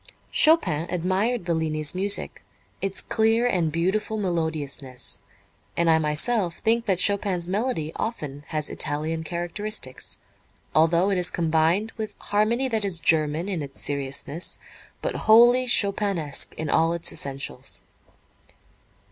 Chopin 0.31 0.87
admired 0.89 1.45
Bellini's 1.45 1.93
music, 1.93 2.43
its 2.81 3.01
clear 3.01 3.45
and 3.45 3.71
beautiful 3.71 4.17
melodiousness, 4.17 5.19
and 5.77 5.91
I 5.91 5.99
myself 5.99 6.57
think 6.57 6.87
that 6.87 6.97
Chopin's 6.99 7.47
melody 7.47 7.91
often 7.95 8.43
has 8.47 8.71
Italian 8.71 9.23
characteristics, 9.23 10.17
although 10.73 11.11
it 11.11 11.19
is 11.19 11.29
combined 11.29 11.91
with 11.97 12.15
harmony 12.17 12.67
that 12.67 12.83
is 12.83 12.99
German 12.99 13.47
in 13.47 13.61
its 13.61 13.79
seriousness, 13.79 14.57
but 15.03 15.13
wholly 15.27 15.67
Chopinesque 15.67 16.55
in 16.55 16.67
all 16.67 16.93
its 16.93 17.13
essentials. 17.13 17.83